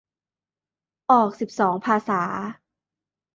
[1.11, 2.21] ออกสิบสองภาษา